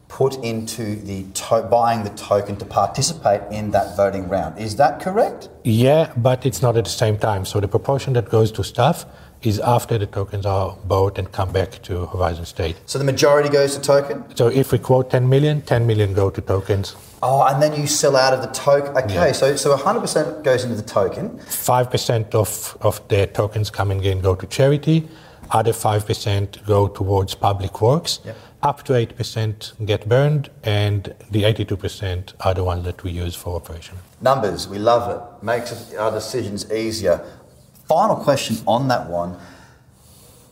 put 0.08 0.42
into 0.42 0.96
the 0.96 1.24
to- 1.34 1.68
buying 1.70 2.02
the 2.02 2.10
token 2.10 2.56
to 2.56 2.64
participate 2.64 3.42
in 3.52 3.70
that 3.72 3.96
voting 3.98 4.28
round. 4.30 4.58
Is 4.58 4.76
that 4.76 5.00
correct? 5.00 5.50
Yeah, 5.62 6.10
but 6.16 6.46
it's 6.46 6.62
not 6.62 6.78
at 6.78 6.84
the 6.84 6.90
same 6.90 7.18
time. 7.18 7.44
So 7.44 7.60
the 7.60 7.68
proportion 7.68 8.14
that 8.14 8.30
goes 8.30 8.50
to 8.52 8.64
staff 8.64 9.04
is 9.42 9.58
after 9.60 9.98
the 9.98 10.06
tokens 10.06 10.44
are 10.46 10.76
bought 10.84 11.18
and 11.18 11.30
come 11.32 11.52
back 11.52 11.80
to 11.82 12.06
Horizon 12.06 12.44
State. 12.44 12.76
So 12.86 12.98
the 12.98 13.04
majority 13.04 13.48
goes 13.48 13.74
to 13.76 13.80
token. 13.80 14.24
So 14.36 14.48
if 14.48 14.72
we 14.72 14.78
quote 14.78 15.10
10 15.10 15.28
million, 15.28 15.62
10 15.62 15.86
million 15.86 16.12
go 16.14 16.30
to 16.30 16.40
tokens. 16.40 16.96
Oh, 17.22 17.42
and 17.46 17.62
then 17.62 17.78
you 17.78 17.86
sell 17.86 18.16
out 18.16 18.32
of 18.32 18.40
the 18.42 18.48
token. 18.48 18.96
Okay, 18.96 19.14
Yeah. 19.14 19.32
so 19.32 19.56
so 19.56 19.76
100% 19.76 20.42
goes 20.42 20.64
into 20.64 20.76
the 20.76 20.82
token. 20.82 21.38
5% 21.38 22.34
of, 22.34 22.76
of 22.80 23.06
the 23.08 23.26
tokens 23.26 23.70
coming 23.70 24.02
in 24.04 24.20
go 24.20 24.34
to 24.34 24.46
charity. 24.46 25.08
Other 25.52 25.72
5% 25.72 26.64
go 26.66 26.88
towards 26.88 27.34
public 27.34 27.80
works. 27.82 28.20
Yep. 28.24 28.36
Up 28.62 28.82
to 28.84 28.92
8% 28.92 29.86
get 29.86 30.06
burned, 30.08 30.50
and 30.62 31.14
the 31.30 31.42
82% 31.44 32.34
are 32.40 32.52
the 32.54 32.62
ones 32.62 32.84
that 32.84 33.02
we 33.02 33.10
use 33.10 33.34
for 33.34 33.56
operation. 33.56 33.96
Numbers, 34.20 34.68
we 34.68 34.78
love 34.78 35.10
it. 35.10 35.42
Makes 35.42 35.94
our 35.94 36.10
decisions 36.10 36.70
easier. 36.70 37.24
Final 37.90 38.14
question 38.14 38.56
on 38.68 38.86
that 38.86 39.10
one. 39.10 39.36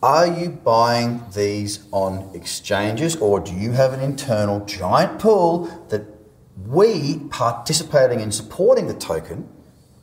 Are 0.03 0.27
you 0.27 0.49
buying 0.49 1.23
these 1.37 1.87
on 1.93 2.29
exchanges 2.35 3.15
or 3.15 3.39
do 3.39 3.55
you 3.55 3.71
have 3.71 3.93
an 3.93 4.01
internal 4.01 4.67
giant 4.67 5.21
pool 5.21 5.67
that 5.91 6.03
we 6.67 7.21
participating 7.31 8.19
in 8.19 8.33
supporting 8.33 8.89
the 8.89 8.95
token 8.95 9.49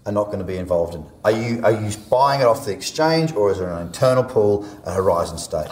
are 0.05 0.13
not 0.13 0.27
going 0.27 0.39
to 0.39 0.45
be 0.45 0.55
involved 0.55 0.95
in? 0.95 1.03
Are 1.25 1.31
you 1.31 1.61
are 1.65 1.73
you 1.73 1.91
buying 2.09 2.39
it 2.39 2.47
off 2.47 2.63
the 2.63 2.71
exchange 2.71 3.33
or 3.33 3.51
is 3.51 3.57
there 3.57 3.69
an 3.69 3.85
internal 3.85 4.23
pool 4.23 4.65
at 4.85 4.95
Horizon 4.95 5.37
State? 5.37 5.71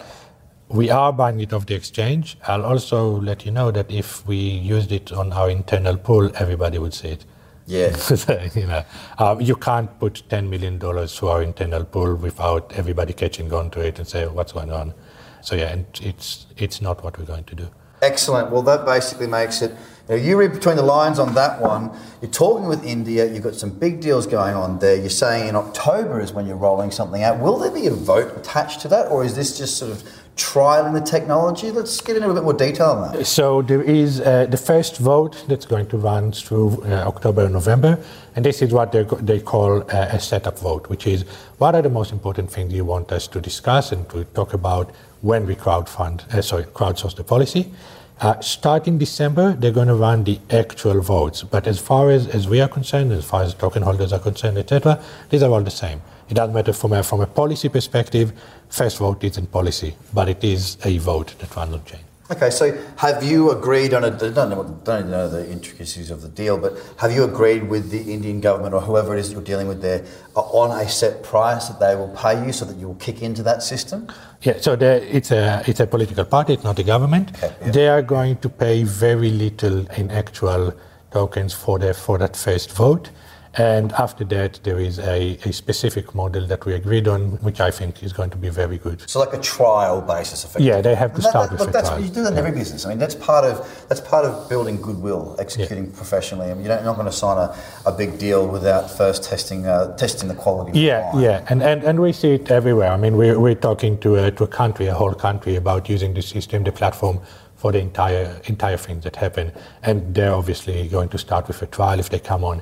We 0.68 0.90
are 0.90 1.14
buying 1.14 1.40
it 1.40 1.54
off 1.54 1.64
the 1.64 1.76
exchange. 1.76 2.36
I'll 2.46 2.66
also 2.66 3.22
let 3.22 3.46
you 3.46 3.52
know 3.52 3.70
that 3.70 3.90
if 3.90 4.26
we 4.26 4.36
used 4.36 4.92
it 4.92 5.12
on 5.12 5.32
our 5.32 5.48
internal 5.48 5.96
pool, 5.96 6.30
everybody 6.34 6.76
would 6.76 6.92
see 6.92 7.08
it. 7.08 7.24
Yeah. 7.66 7.96
you 8.54 8.66
know, 8.66 8.84
uh, 9.18 9.36
you 9.40 9.56
can't 9.56 9.98
put 9.98 10.22
$10 10.28 10.48
million 10.48 10.78
to 10.78 11.28
our 11.28 11.42
internal 11.42 11.84
pool 11.84 12.14
without 12.16 12.72
everybody 12.74 13.12
catching 13.12 13.52
on 13.52 13.70
to 13.70 13.80
it 13.80 13.98
and 13.98 14.06
say, 14.06 14.26
what's 14.26 14.52
going 14.52 14.70
on? 14.70 14.94
So, 15.40 15.56
yeah, 15.56 15.72
and 15.72 15.86
it's, 16.02 16.46
it's 16.56 16.80
not 16.80 17.02
what 17.02 17.18
we're 17.18 17.24
going 17.24 17.44
to 17.44 17.54
do. 17.54 17.68
Excellent. 18.02 18.50
Well, 18.50 18.62
that 18.62 18.84
basically 18.84 19.26
makes 19.26 19.62
it. 19.62 19.70
You, 20.08 20.16
know, 20.16 20.22
you 20.22 20.36
read 20.36 20.52
between 20.52 20.76
the 20.76 20.82
lines 20.82 21.18
on 21.18 21.34
that 21.34 21.60
one. 21.60 21.90
You're 22.20 22.30
talking 22.30 22.66
with 22.66 22.84
India. 22.84 23.32
You've 23.32 23.42
got 23.42 23.54
some 23.54 23.70
big 23.70 24.00
deals 24.00 24.26
going 24.26 24.54
on 24.54 24.78
there. 24.78 24.96
You're 24.96 25.08
saying 25.08 25.48
in 25.48 25.56
October 25.56 26.20
is 26.20 26.32
when 26.32 26.46
you're 26.46 26.56
rolling 26.56 26.90
something 26.90 27.22
out. 27.22 27.40
Will 27.40 27.58
there 27.58 27.70
be 27.70 27.86
a 27.86 27.90
vote 27.90 28.36
attached 28.36 28.80
to 28.82 28.88
that, 28.88 29.10
or 29.10 29.24
is 29.24 29.34
this 29.34 29.56
just 29.56 29.78
sort 29.78 29.92
of 29.92 30.02
trialing 30.36 30.94
the 30.94 31.00
technology? 31.00 31.70
Let's 31.70 32.00
get 32.00 32.16
into 32.16 32.30
a 32.30 32.34
bit 32.34 32.42
more 32.42 32.52
detail 32.52 32.90
on 32.90 33.12
that. 33.12 33.26
So 33.26 33.62
there 33.62 33.82
is 33.82 34.20
uh, 34.20 34.46
the 34.46 34.56
first 34.56 34.98
vote 34.98 35.44
that's 35.48 35.66
going 35.66 35.86
to 35.88 35.96
run 35.96 36.32
through 36.32 36.82
uh, 36.84 37.04
October 37.06 37.44
and 37.44 37.52
November, 37.52 37.98
and 38.34 38.44
this 38.44 38.62
is 38.62 38.72
what 38.72 38.92
they 38.92 39.40
call 39.40 39.82
uh, 39.82 40.08
a 40.10 40.20
setup 40.20 40.58
vote, 40.58 40.88
which 40.88 41.06
is 41.06 41.22
what 41.58 41.74
are 41.74 41.82
the 41.82 41.90
most 41.90 42.12
important 42.12 42.50
things 42.50 42.72
you 42.72 42.84
want 42.84 43.12
us 43.12 43.26
to 43.28 43.40
discuss 43.40 43.92
and 43.92 44.08
to 44.10 44.24
talk 44.34 44.54
about 44.54 44.90
when 45.22 45.46
we 45.46 45.54
crowdfund, 45.54 46.28
uh, 46.34 46.42
sorry, 46.42 46.64
crowdsource 46.64 47.16
the 47.16 47.24
policy. 47.24 47.72
Uh, 48.20 48.38
starting 48.40 48.96
December, 48.98 49.54
they're 49.54 49.72
going 49.72 49.88
to 49.88 49.94
run 49.94 50.22
the 50.24 50.38
actual 50.50 51.00
votes. 51.00 51.42
But 51.42 51.66
as 51.66 51.80
far 51.80 52.10
as, 52.10 52.28
as 52.28 52.48
we 52.48 52.60
are 52.60 52.68
concerned, 52.68 53.12
as 53.12 53.24
far 53.24 53.42
as 53.42 53.54
token 53.54 53.82
holders 53.82 54.12
are 54.12 54.20
concerned, 54.20 54.56
etc., 54.58 55.02
these 55.30 55.42
are 55.42 55.50
all 55.50 55.62
the 55.62 55.70
same. 55.70 56.00
It 56.28 56.34
doesn't 56.34 56.54
matter 56.54 56.72
from 56.72 56.92
a, 56.92 57.02
from 57.02 57.20
a 57.20 57.26
policy 57.26 57.68
perspective. 57.68 58.32
First 58.68 58.98
vote 58.98 59.22
isn't 59.24 59.50
policy, 59.52 59.94
but 60.12 60.28
it 60.28 60.42
is 60.42 60.78
a 60.84 60.98
vote 60.98 61.34
that 61.38 61.54
runs 61.54 61.74
on 61.74 61.84
chain. 61.84 62.00
Okay, 62.30 62.48
so 62.48 62.72
have 62.96 63.22
you 63.22 63.50
agreed 63.50 63.92
on 63.92 64.02
a, 64.02 64.06
I 64.06 64.30
don't 64.30 64.48
know, 64.48 64.80
don't 64.82 65.10
know 65.10 65.28
the 65.28 65.46
intricacies 65.50 66.10
of 66.10 66.22
the 66.22 66.28
deal, 66.28 66.56
but 66.56 66.72
have 66.96 67.12
you 67.12 67.22
agreed 67.24 67.68
with 67.68 67.90
the 67.90 68.00
Indian 68.00 68.40
government 68.40 68.72
or 68.72 68.80
whoever 68.80 69.14
it 69.14 69.20
is 69.20 69.28
that 69.28 69.34
you're 69.34 69.44
dealing 69.44 69.68
with 69.68 69.82
there 69.82 70.06
on 70.34 70.70
a 70.80 70.88
set 70.88 71.22
price 71.22 71.68
that 71.68 71.80
they 71.80 71.94
will 71.94 72.08
pay 72.16 72.42
you 72.46 72.50
so 72.50 72.64
that 72.64 72.78
you 72.78 72.88
will 72.88 72.94
kick 72.94 73.20
into 73.20 73.42
that 73.42 73.62
system? 73.62 74.08
Yeah, 74.40 74.54
so 74.58 74.72
it's, 74.72 75.32
a, 75.32 75.62
it's 75.66 75.80
a 75.80 75.86
political 75.86 76.24
party, 76.24 76.54
it's 76.54 76.64
not 76.64 76.76
the 76.76 76.82
government. 76.82 77.30
Okay, 77.36 77.54
yeah. 77.60 77.70
They 77.70 77.88
are 77.88 78.02
going 78.02 78.38
to 78.38 78.48
pay 78.48 78.84
very 78.84 79.28
little 79.28 79.86
in 79.88 80.10
actual 80.10 80.72
tokens 81.12 81.52
for, 81.52 81.78
their, 81.78 81.92
for 81.92 82.16
that 82.18 82.36
first 82.36 82.72
vote. 82.72 83.10
And 83.56 83.92
after 83.92 84.24
that, 84.24 84.58
there 84.64 84.80
is 84.80 84.98
a, 84.98 85.38
a 85.44 85.52
specific 85.52 86.12
model 86.12 86.44
that 86.48 86.66
we 86.66 86.74
agreed 86.74 87.06
on, 87.06 87.32
which 87.42 87.60
I 87.60 87.70
think 87.70 88.02
is 88.02 88.12
going 88.12 88.30
to 88.30 88.36
be 88.36 88.48
very 88.48 88.78
good. 88.78 89.08
So, 89.08 89.20
like 89.20 89.32
a 89.32 89.40
trial 89.40 90.00
basis, 90.00 90.42
effectively. 90.44 90.66
Yeah, 90.66 90.80
they 90.80 90.96
have 90.96 91.14
to 91.14 91.22
start 91.22 91.50
that, 91.50 91.52
with 91.52 91.60
look, 91.60 91.72
that's, 91.72 91.88
trial. 91.88 92.00
You 92.00 92.08
do 92.08 92.24
that 92.24 92.32
in 92.32 92.38
every 92.38 92.50
business. 92.50 92.84
I 92.84 92.88
mean, 92.88 92.98
that's 92.98 93.14
part 93.14 93.44
of 93.44 93.86
that's 93.88 94.00
part 94.00 94.24
of 94.24 94.48
building 94.48 94.80
goodwill, 94.82 95.36
executing 95.38 95.86
yeah. 95.86 95.96
professionally. 95.96 96.50
I 96.50 96.54
mean, 96.54 96.66
you're 96.66 96.82
not 96.82 96.96
going 96.96 97.06
to 97.06 97.12
sign 97.12 97.38
a, 97.38 97.56
a 97.86 97.92
big 97.92 98.18
deal 98.18 98.44
without 98.48 98.90
first 98.90 99.22
testing 99.22 99.66
uh, 99.66 99.96
testing 99.96 100.28
the 100.28 100.34
quality. 100.34 100.80
Yeah, 100.80 101.12
the 101.14 101.22
yeah, 101.22 101.46
and, 101.48 101.62
and 101.62 101.84
and 101.84 102.00
we 102.00 102.12
see 102.12 102.32
it 102.32 102.50
everywhere. 102.50 102.90
I 102.90 102.96
mean, 102.96 103.16
we're 103.16 103.38
we're 103.38 103.54
talking 103.54 103.98
to 103.98 104.16
a, 104.16 104.30
to 104.32 104.44
a 104.44 104.48
country, 104.48 104.86
a 104.86 104.94
whole 104.94 105.14
country, 105.14 105.54
about 105.54 105.88
using 105.88 106.12
the 106.12 106.22
system, 106.22 106.64
the 106.64 106.72
platform 106.72 107.20
for 107.54 107.70
the 107.70 107.78
entire 107.78 108.40
entire 108.46 108.76
things 108.76 109.04
that 109.04 109.14
happen, 109.14 109.52
and 109.84 110.12
they're 110.12 110.34
obviously 110.34 110.88
going 110.88 111.08
to 111.10 111.18
start 111.18 111.46
with 111.46 111.62
a 111.62 111.66
trial 111.66 112.00
if 112.00 112.10
they 112.10 112.18
come 112.18 112.42
on 112.42 112.60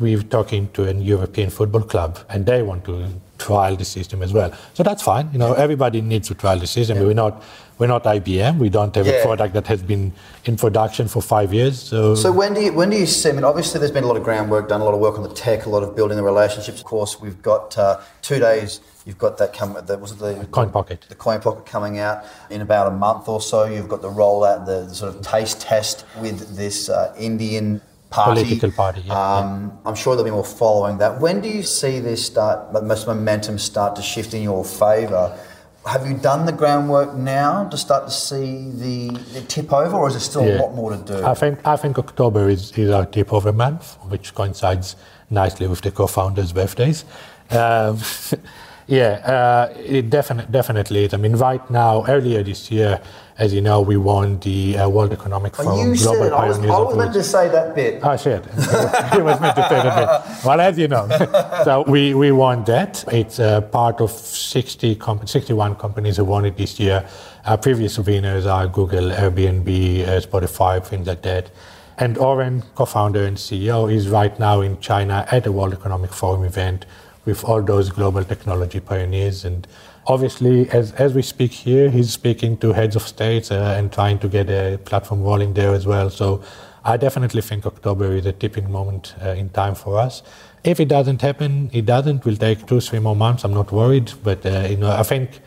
we're 0.00 0.22
talking 0.22 0.70
to 0.72 0.88
a 0.88 0.94
European 0.94 1.50
football 1.50 1.82
club, 1.82 2.18
and 2.28 2.46
they 2.46 2.62
want 2.62 2.84
to 2.86 3.08
trial 3.38 3.76
the 3.76 3.84
system 3.84 4.22
as 4.22 4.32
well. 4.32 4.52
So 4.74 4.82
that's 4.82 5.02
fine. 5.02 5.30
You 5.32 5.38
know, 5.38 5.52
everybody 5.54 6.00
needs 6.00 6.28
to 6.28 6.34
trial 6.34 6.58
the 6.58 6.66
system. 6.66 6.98
Yeah. 6.98 7.04
We're 7.04 7.14
not 7.14 7.42
we're 7.78 7.88
not 7.88 8.04
IBM. 8.04 8.58
We 8.58 8.68
don't 8.68 8.94
have 8.94 9.06
yeah. 9.06 9.14
a 9.14 9.22
product 9.24 9.54
that 9.54 9.66
has 9.66 9.82
been 9.82 10.12
in 10.44 10.56
production 10.56 11.08
for 11.08 11.20
five 11.20 11.52
years. 11.52 11.80
So, 11.80 12.14
so 12.14 12.30
when 12.30 12.54
do 12.54 12.60
you 12.60 12.72
when 12.72 12.90
do 12.90 12.96
you 12.96 13.06
see? 13.06 13.30
I 13.30 13.32
mean, 13.32 13.44
obviously, 13.44 13.80
there's 13.80 13.90
been 13.90 14.04
a 14.04 14.06
lot 14.06 14.16
of 14.16 14.22
groundwork 14.22 14.68
done, 14.68 14.80
a 14.80 14.84
lot 14.84 14.94
of 14.94 15.00
work 15.00 15.16
on 15.16 15.24
the 15.24 15.34
tech, 15.34 15.66
a 15.66 15.68
lot 15.68 15.82
of 15.82 15.96
building 15.96 16.16
the 16.16 16.22
relationships. 16.22 16.78
Of 16.78 16.84
course, 16.84 17.20
we've 17.20 17.42
got 17.42 17.76
uh, 17.76 18.00
two 18.22 18.38
days. 18.38 18.80
You've 19.04 19.18
got 19.18 19.36
that 19.38 19.52
come. 19.52 19.74
That 19.74 20.00
was 20.00 20.12
it 20.12 20.18
the 20.18 20.46
coin 20.50 20.70
pocket. 20.70 21.04
The 21.08 21.14
coin 21.14 21.40
pocket 21.40 21.66
coming 21.66 21.98
out 21.98 22.24
in 22.48 22.62
about 22.62 22.86
a 22.86 22.94
month 22.94 23.28
or 23.28 23.40
so. 23.40 23.64
You've 23.64 23.88
got 23.88 24.02
the 24.02 24.08
rollout, 24.08 24.66
the, 24.66 24.86
the 24.86 24.94
sort 24.94 25.14
of 25.14 25.20
taste 25.22 25.60
test 25.60 26.06
with 26.20 26.56
this 26.56 26.88
uh, 26.88 27.14
Indian 27.18 27.82
party. 28.14 28.42
Political 28.42 28.72
party, 28.72 29.00
yeah, 29.00 29.14
um, 29.14 29.72
yeah. 29.72 29.88
I'm 29.88 29.94
sure 29.94 30.14
there'll 30.14 30.24
be 30.24 30.30
more 30.30 30.44
following 30.44 30.98
that. 30.98 31.20
When 31.20 31.40
do 31.40 31.48
you 31.48 31.62
see 31.62 32.00
this 32.00 32.24
start, 32.24 32.72
most 32.84 33.06
momentum 33.06 33.58
start 33.58 33.96
to 33.96 34.02
shift 34.02 34.34
in 34.34 34.42
your 34.42 34.64
favour? 34.64 35.36
Have 35.86 36.06
you 36.06 36.14
done 36.16 36.46
the 36.46 36.52
groundwork 36.52 37.14
now 37.14 37.68
to 37.68 37.76
start 37.76 38.06
to 38.06 38.14
see 38.28 38.70
the, 38.70 39.10
the 39.34 39.42
tip 39.42 39.72
over, 39.72 39.96
or 39.96 40.08
is 40.08 40.14
there 40.14 40.20
still 40.20 40.46
yeah. 40.46 40.58
a 40.58 40.62
lot 40.62 40.74
more 40.74 40.90
to 40.96 41.02
do? 41.12 41.24
I 41.24 41.34
think 41.34 41.66
I 41.66 41.76
think 41.76 41.98
October 41.98 42.48
is, 42.48 42.72
is 42.78 42.90
our 42.90 43.04
tip 43.04 43.32
over 43.32 43.52
month, 43.52 43.96
which 44.12 44.34
coincides 44.34 44.96
nicely 45.28 45.66
with 45.66 45.82
the 45.82 45.90
co-founders' 45.90 46.52
birthdays. 46.52 47.04
Um, 47.50 47.98
yeah, 48.86 49.20
uh, 49.24 49.74
it 49.78 50.10
definitely 50.10 50.52
definitely. 50.52 51.08
I 51.12 51.16
mean, 51.16 51.36
right 51.36 51.68
now, 51.70 52.04
earlier 52.06 52.42
this 52.42 52.70
year, 52.70 53.00
as 53.38 53.52
you 53.52 53.60
know, 53.60 53.80
we 53.80 53.96
won 53.96 54.38
the 54.40 54.78
uh, 54.78 54.88
World 54.88 55.12
Economic 55.12 55.56
Forum 55.56 55.72
oh, 55.72 55.76
you 55.78 55.96
Global 55.96 56.18
said 56.18 56.26
it. 56.26 56.32
I 56.32 56.48
was, 56.48 56.58
I 56.58 56.78
was 56.78 56.96
meant 56.96 57.14
to 57.14 57.22
say 57.22 57.48
that 57.48 57.74
bit. 57.74 58.00
Oh, 58.04 58.16
shit. 58.16 58.44
it 58.46 59.24
was 59.24 59.40
meant 59.40 59.56
to 59.56 59.68
say 59.68 59.82
that 59.82 60.26
bit. 60.26 60.44
Well, 60.44 60.60
as 60.60 60.78
you 60.78 60.86
know. 60.86 61.08
so 61.64 61.84
we, 61.88 62.14
we 62.14 62.30
won 62.30 62.62
that. 62.64 63.04
It's 63.12 63.40
uh, 63.40 63.62
part 63.62 64.00
of 64.00 64.10
60 64.10 64.94
comp- 64.96 65.28
61 65.28 65.76
companies 65.76 66.18
who 66.18 66.24
won 66.24 66.44
it 66.44 66.56
this 66.56 66.78
year. 66.78 67.08
Our 67.44 67.58
previous 67.58 67.98
winners 67.98 68.46
are 68.46 68.68
Google, 68.68 69.10
Airbnb, 69.10 70.06
uh, 70.06 70.20
Spotify, 70.20 70.84
things 70.86 71.08
like 71.08 71.22
that. 71.22 71.50
And 71.98 72.16
Oren, 72.18 72.62
co-founder 72.74 73.24
and 73.24 73.36
CEO, 73.36 73.92
is 73.92 74.08
right 74.08 74.36
now 74.38 74.60
in 74.60 74.78
China 74.80 75.26
at 75.30 75.44
the 75.44 75.52
World 75.52 75.72
Economic 75.72 76.12
Forum 76.12 76.44
event 76.44 76.86
with 77.24 77.44
all 77.44 77.62
those 77.62 77.90
global 77.90 78.24
technology 78.24 78.80
pioneers 78.80 79.44
and 79.44 79.66
Obviously, 80.06 80.68
as, 80.70 80.92
as 80.92 81.14
we 81.14 81.22
speak 81.22 81.52
here, 81.52 81.88
he's 81.90 82.12
speaking 82.12 82.58
to 82.58 82.72
heads 82.72 82.94
of 82.94 83.02
states 83.02 83.50
uh, 83.50 83.74
and 83.78 83.90
trying 83.90 84.18
to 84.18 84.28
get 84.28 84.50
a 84.50 84.78
platform 84.84 85.22
rolling 85.22 85.54
there 85.54 85.72
as 85.72 85.86
well. 85.86 86.10
So 86.10 86.42
I 86.84 86.98
definitely 86.98 87.40
think 87.40 87.64
October 87.64 88.14
is 88.14 88.26
a 88.26 88.32
tipping 88.32 88.70
moment 88.70 89.14
uh, 89.22 89.30
in 89.30 89.48
time 89.48 89.74
for 89.74 89.98
us. 89.98 90.22
If 90.62 90.78
it 90.78 90.88
doesn't 90.88 91.22
happen, 91.22 91.70
it 91.72 91.86
doesn't. 91.86 92.24
Will 92.24 92.36
take 92.36 92.66
two, 92.66 92.80
three 92.80 92.98
more 92.98 93.16
months. 93.16 93.44
I'm 93.44 93.54
not 93.54 93.72
worried, 93.72 94.12
but 94.22 94.44
uh, 94.44 94.66
you 94.68 94.76
know, 94.76 94.90
I 94.90 95.02
think 95.02 95.40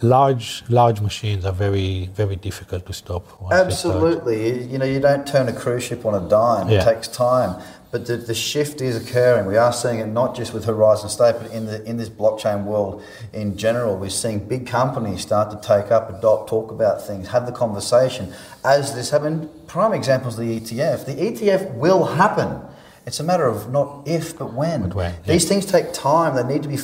large 0.00 0.62
large 0.68 1.00
machines 1.00 1.44
are 1.44 1.52
very 1.52 2.08
very 2.14 2.36
difficult 2.36 2.86
to 2.86 2.92
stop. 2.92 3.24
Absolutely, 3.50 4.62
you 4.64 4.78
know, 4.78 4.84
you 4.84 5.00
don't 5.00 5.26
turn 5.26 5.48
a 5.48 5.52
cruise 5.52 5.84
ship 5.84 6.06
on 6.06 6.14
a 6.14 6.28
dime. 6.28 6.68
Yeah. 6.68 6.80
It 6.80 6.84
takes 6.84 7.08
time. 7.08 7.60
But 7.90 8.06
the, 8.06 8.18
the 8.18 8.34
shift 8.34 8.82
is 8.82 8.96
occurring. 8.96 9.46
We 9.46 9.56
are 9.56 9.72
seeing 9.72 9.98
it 9.98 10.06
not 10.06 10.36
just 10.36 10.52
with 10.52 10.66
Horizon 10.66 11.08
State, 11.08 11.36
but 11.40 11.50
in 11.52 11.64
the 11.64 11.82
in 11.84 11.96
this 11.96 12.10
blockchain 12.10 12.64
world 12.64 13.02
in 13.32 13.56
general. 13.56 13.96
We're 13.96 14.10
seeing 14.10 14.46
big 14.46 14.66
companies 14.66 15.22
start 15.22 15.50
to 15.50 15.56
take 15.66 15.90
up, 15.90 16.10
adopt, 16.10 16.50
talk 16.50 16.70
about 16.70 17.06
things, 17.06 17.28
have 17.28 17.46
the 17.46 17.52
conversation. 17.52 18.34
As 18.62 18.94
this 18.94 19.08
happened, 19.08 19.48
prime 19.68 19.94
examples 19.94 20.36
the 20.36 20.60
ETF. 20.60 21.06
The 21.06 21.14
ETF 21.14 21.74
will 21.76 22.04
happen. 22.04 22.60
It's 23.06 23.20
a 23.20 23.24
matter 23.24 23.46
of 23.46 23.70
not 23.72 24.06
if, 24.06 24.36
but 24.36 24.52
when. 24.52 24.82
But 24.82 24.94
when 24.94 25.14
yeah. 25.14 25.32
These 25.32 25.48
things 25.48 25.64
take 25.64 25.94
time. 25.94 26.36
They 26.36 26.54
need 26.54 26.62
to 26.64 26.68
be 26.68 26.78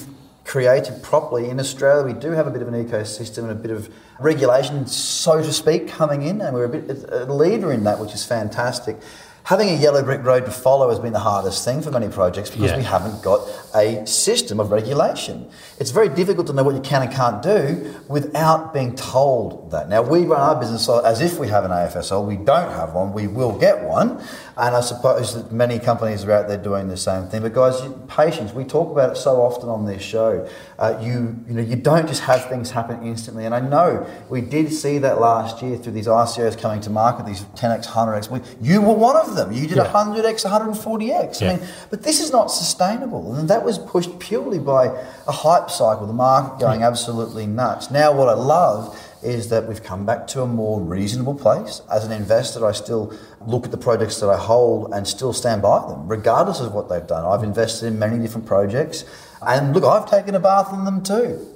created 0.46 1.02
properly. 1.02 1.50
In 1.50 1.60
Australia, 1.60 2.14
we 2.14 2.18
do 2.18 2.30
have 2.30 2.46
a 2.46 2.50
bit 2.50 2.62
of 2.62 2.68
an 2.68 2.82
ecosystem 2.82 3.42
and 3.44 3.50
a 3.50 3.54
bit 3.54 3.70
of 3.70 3.92
regulation, 4.20 4.86
so 4.86 5.42
to 5.42 5.52
speak, 5.52 5.88
coming 5.88 6.22
in, 6.22 6.40
and 6.40 6.54
we're 6.54 6.64
a 6.64 6.68
bit 6.68 6.88
a 7.10 7.24
leader 7.32 7.72
in 7.72 7.84
that, 7.84 7.98
which 7.98 8.14
is 8.14 8.24
fantastic 8.24 8.96
having 9.44 9.68
a 9.68 9.74
yellow 9.74 10.02
brick 10.02 10.24
road 10.24 10.46
to 10.46 10.50
follow 10.50 10.88
has 10.88 10.98
been 10.98 11.12
the 11.12 11.18
hardest 11.18 11.64
thing 11.64 11.82
for 11.82 11.90
many 11.90 12.08
projects 12.08 12.50
because 12.50 12.70
yeah. 12.70 12.76
we 12.78 12.82
haven't 12.82 13.22
got 13.22 13.46
a 13.74 14.06
system 14.06 14.58
of 14.58 14.70
regulation. 14.70 15.48
It's 15.78 15.90
very 15.90 16.08
difficult 16.08 16.46
to 16.46 16.54
know 16.54 16.62
what 16.62 16.74
you 16.74 16.80
can 16.80 17.02
and 17.02 17.12
can't 17.12 17.42
do 17.42 17.94
without 18.08 18.72
being 18.72 18.96
told 18.96 19.70
that. 19.70 19.88
Now, 19.90 20.00
we 20.00 20.24
run 20.24 20.40
our 20.40 20.58
business 20.58 20.88
as 20.88 21.20
if 21.20 21.38
we 21.38 21.48
have 21.48 21.64
an 21.64 21.72
AFSL. 21.72 22.26
We 22.26 22.36
don't 22.36 22.70
have 22.70 22.94
one. 22.94 23.12
We 23.12 23.26
will 23.26 23.58
get 23.58 23.84
one. 23.84 24.22
And 24.56 24.76
I 24.76 24.80
suppose 24.80 25.34
that 25.34 25.52
many 25.52 25.78
companies 25.78 26.24
are 26.24 26.32
out 26.32 26.48
there 26.48 26.56
doing 26.56 26.88
the 26.88 26.96
same 26.96 27.26
thing. 27.26 27.42
But 27.42 27.52
guys, 27.52 27.82
patience. 28.08 28.52
We 28.52 28.64
talk 28.64 28.90
about 28.90 29.10
it 29.10 29.16
so 29.16 29.42
often 29.42 29.68
on 29.68 29.84
this 29.84 30.02
show. 30.02 30.48
Uh, 30.78 30.98
you, 31.02 31.44
you 31.48 31.54
know, 31.54 31.62
you 31.62 31.76
don't 31.76 32.06
just 32.06 32.22
have 32.22 32.48
things 32.48 32.70
happen 32.70 33.02
instantly. 33.02 33.44
And 33.44 33.54
I 33.54 33.60
know 33.60 34.08
we 34.30 34.40
did 34.40 34.72
see 34.72 34.98
that 34.98 35.20
last 35.20 35.60
year 35.60 35.76
through 35.76 35.92
these 35.92 36.06
ICOs 36.06 36.58
coming 36.58 36.80
to 36.82 36.90
market, 36.90 37.26
these 37.26 37.42
10x, 37.56 37.88
100x. 37.88 38.56
You 38.62 38.80
were 38.80 38.94
one 38.94 39.16
of 39.16 39.33
them. 39.34 39.52
You 39.52 39.66
did 39.66 39.76
yeah. 39.76 39.92
100x, 39.92 40.44
140x. 40.44 41.40
Yeah. 41.40 41.52
I 41.52 41.56
mean, 41.56 41.68
but 41.90 42.02
this 42.02 42.20
is 42.20 42.30
not 42.32 42.46
sustainable. 42.46 43.34
And 43.34 43.48
that 43.48 43.64
was 43.64 43.78
pushed 43.78 44.18
purely 44.18 44.58
by 44.58 44.86
a 45.26 45.32
hype 45.32 45.70
cycle, 45.70 46.06
the 46.06 46.12
market 46.12 46.60
going 46.60 46.80
yeah. 46.80 46.88
absolutely 46.88 47.46
nuts. 47.46 47.90
Now, 47.90 48.12
what 48.12 48.28
I 48.28 48.34
love 48.34 48.98
is 49.22 49.48
that 49.48 49.66
we've 49.66 49.82
come 49.82 50.04
back 50.04 50.26
to 50.28 50.42
a 50.42 50.46
more 50.46 50.80
reasonable 50.80 51.34
place. 51.34 51.80
As 51.90 52.04
an 52.04 52.12
investor, 52.12 52.66
I 52.66 52.72
still 52.72 53.12
look 53.46 53.64
at 53.64 53.70
the 53.70 53.78
projects 53.78 54.20
that 54.20 54.28
I 54.28 54.36
hold 54.36 54.92
and 54.92 55.08
still 55.08 55.32
stand 55.32 55.62
by 55.62 55.86
them, 55.88 56.06
regardless 56.06 56.60
of 56.60 56.74
what 56.74 56.88
they've 56.88 57.06
done. 57.06 57.24
I've 57.24 57.42
invested 57.42 57.86
in 57.86 57.98
many 57.98 58.18
different 58.18 58.46
projects, 58.46 59.04
and 59.46 59.74
look, 59.74 59.84
I've 59.84 60.08
taken 60.08 60.34
a 60.34 60.40
bath 60.40 60.72
in 60.72 60.84
them 60.84 61.02
too, 61.02 61.46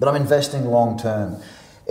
but 0.00 0.08
I'm 0.08 0.16
investing 0.16 0.64
long 0.64 0.98
term 0.98 1.40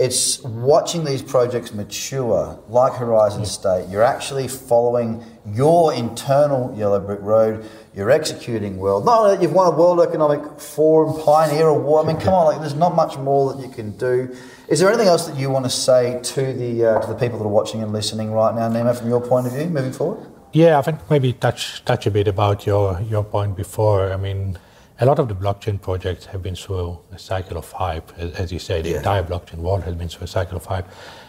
It's 0.02 0.42
watching 0.42 1.04
these 1.04 1.22
projects 1.22 1.72
mature, 1.72 2.60
like 2.68 2.94
Horizon 2.94 3.46
State. 3.46 3.88
You're 3.88 4.02
actually 4.02 4.48
following 4.48 5.24
your 5.46 5.94
internal 5.94 6.76
Yellow 6.76 6.98
Brick 6.98 7.20
Road. 7.22 7.64
You're 7.94 8.10
executing 8.10 8.78
well. 8.78 9.00
Not 9.00 9.28
that 9.28 9.40
you've 9.40 9.52
won 9.52 9.72
a 9.72 9.76
World 9.76 10.00
Economic 10.00 10.58
Forum 10.58 11.22
Pioneer 11.22 11.68
Award. 11.68 12.04
I 12.04 12.12
mean, 12.12 12.20
come 12.20 12.34
on, 12.34 12.46
like 12.46 12.58
there's 12.58 12.74
not 12.74 12.96
much 12.96 13.16
more 13.16 13.54
that 13.54 13.62
you 13.62 13.72
can 13.72 13.96
do. 13.96 14.34
Is 14.66 14.80
there 14.80 14.88
anything 14.88 15.06
else 15.06 15.28
that 15.28 15.36
you 15.36 15.50
want 15.50 15.66
to 15.66 15.70
say 15.70 16.18
to 16.20 16.52
the 16.52 16.84
uh, 16.84 17.00
to 17.02 17.06
the 17.06 17.14
people 17.14 17.38
that 17.38 17.44
are 17.44 17.56
watching 17.60 17.80
and 17.80 17.92
listening 17.92 18.32
right 18.32 18.56
now, 18.56 18.68
Nimo, 18.68 18.98
from 18.98 19.08
your 19.08 19.20
point 19.20 19.46
of 19.46 19.52
view, 19.52 19.66
moving 19.66 19.92
forward? 19.92 20.26
Yeah, 20.52 20.80
I 20.80 20.82
think 20.82 20.98
maybe 21.10 21.32
touch 21.32 21.84
touch 21.84 22.08
a 22.08 22.10
bit 22.10 22.26
about 22.26 22.66
your 22.66 23.00
your 23.02 23.22
point 23.22 23.56
before. 23.56 24.12
I 24.12 24.16
mean, 24.16 24.58
a 25.00 25.06
lot 25.06 25.18
of 25.18 25.28
the 25.28 25.34
blockchain 25.34 25.80
projects 25.80 26.26
have 26.26 26.42
been 26.42 26.54
through 26.54 26.98
a 27.12 27.18
cycle 27.18 27.56
of 27.56 27.70
hype. 27.72 28.12
As, 28.18 28.52
you 28.52 28.58
say, 28.58 28.82
the 28.82 28.90
Yeah. 28.90 28.96
entire 28.98 29.22
blockchain 29.22 29.58
world 29.58 29.82
has 29.84 29.94
been 29.94 30.08
through 30.08 30.24
a 30.24 30.28
cycle 30.28 30.56
of 30.56 30.64
hype. 30.66 30.86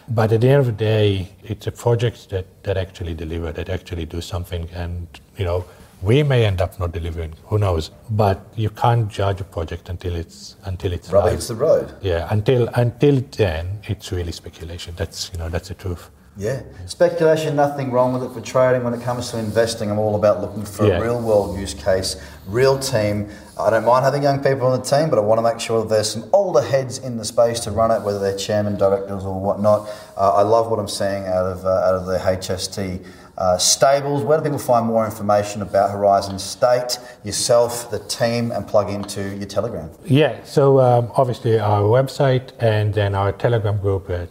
But 0.08 0.32
at 0.32 0.40
the 0.42 0.48
end 0.48 0.60
of 0.60 0.66
the 0.66 0.72
day, 0.72 1.28
it's 1.42 1.66
a 1.66 1.72
project 1.72 2.30
that, 2.30 2.46
that 2.64 2.76
actually 2.76 3.14
deliver, 3.14 3.52
that 3.52 3.68
actually 3.68 4.04
do 4.04 4.20
something. 4.20 4.68
And, 4.74 5.06
you 5.38 5.44
know, 5.44 5.64
we 6.02 6.22
may 6.22 6.44
end 6.44 6.60
up 6.60 6.78
not 6.78 6.92
delivering, 6.92 7.32
who 7.46 7.58
knows? 7.58 7.90
But 8.10 8.44
you 8.54 8.68
can't 8.68 9.08
judge 9.08 9.40
a 9.40 9.44
project 9.44 9.88
until 9.88 10.14
it's 10.14 10.56
until 10.64 10.92
it's 10.92 11.10
Rubber 11.10 11.30
hits 11.30 11.48
the 11.48 11.54
road. 11.54 11.94
Yeah, 12.02 12.26
until 12.30 12.68
until 12.74 13.22
then, 13.38 13.80
it's 13.84 14.12
really 14.12 14.32
speculation. 14.32 14.92
That's 14.96 15.30
you 15.32 15.38
know 15.38 15.48
that's 15.48 15.68
the 15.68 15.74
truth. 15.74 16.10
Yeah. 16.36 16.62
Speculation, 16.86 17.54
nothing 17.54 17.92
wrong 17.92 18.12
with 18.12 18.24
it 18.24 18.30
for 18.34 18.40
trading. 18.40 18.82
When 18.82 18.92
it 18.92 19.02
comes 19.02 19.30
to 19.30 19.38
investing, 19.38 19.90
I'm 19.90 19.98
all 20.00 20.16
about 20.16 20.40
looking 20.40 20.64
for 20.64 20.84
Yeah. 20.84 20.98
a 20.98 21.02
real 21.02 21.20
world 21.20 21.56
use 21.56 21.74
case, 21.74 22.16
real 22.48 22.76
team. 22.78 23.28
I 23.58 23.70
don't 23.70 23.84
mind 23.84 24.04
having 24.04 24.24
young 24.24 24.40
people 24.42 24.66
on 24.66 24.78
the 24.80 24.84
team, 24.84 25.10
but 25.10 25.18
I 25.18 25.22
want 25.22 25.38
to 25.38 25.42
make 25.42 25.60
sure 25.60 25.82
that 25.82 25.88
there's 25.88 26.10
some 26.10 26.24
older 26.32 26.60
heads 26.60 26.98
in 26.98 27.18
the 27.18 27.24
space 27.24 27.60
to 27.60 27.70
run 27.70 27.92
it, 27.92 28.02
whether 28.02 28.18
they're 28.18 28.36
chairman, 28.36 28.76
directors, 28.76 29.24
or 29.24 29.38
whatnot. 29.38 29.88
Uh, 30.16 30.32
I 30.32 30.42
love 30.42 30.70
what 30.70 30.80
I'm 30.80 30.88
seeing 30.88 31.24
out 31.26 31.46
of, 31.46 31.64
uh, 31.64 31.68
out 31.68 31.94
of 31.94 32.06
the 32.06 32.18
HST. 32.18 33.00
Uh, 33.38 33.56
stables, 33.58 34.22
where 34.22 34.38
do 34.38 34.44
people 34.44 34.58
find 34.58 34.86
more 34.86 35.04
information 35.04 35.60
about 35.62 35.90
Horizon 35.90 36.38
State, 36.38 36.98
yourself, 37.24 37.90
the 37.90 37.98
team, 38.00 38.52
and 38.52 38.66
plug 38.66 38.90
into 38.90 39.22
your 39.36 39.46
Telegram? 39.46 39.90
Yeah, 40.04 40.34
so 40.44 40.80
um, 40.80 41.10
obviously 41.16 41.58
our 41.58 41.82
website 41.82 42.50
and 42.60 42.92
then 42.94 43.14
our 43.14 43.32
Telegram 43.32 43.78
group 43.78 44.08
at 44.10 44.28